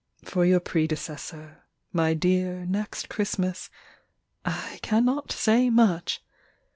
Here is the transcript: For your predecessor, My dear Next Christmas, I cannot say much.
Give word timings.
For 0.25 0.43
your 0.45 0.59
predecessor, 0.59 1.61
My 1.93 2.15
dear 2.15 2.65
Next 2.65 3.07
Christmas, 3.07 3.69
I 4.43 4.79
cannot 4.81 5.31
say 5.31 5.69
much. 5.69 6.23